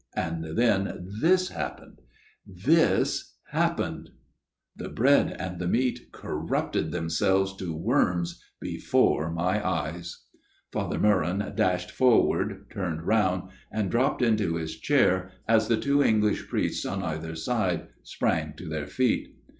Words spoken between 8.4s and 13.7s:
before my eyes" Father Meuron dashed forward, turned round,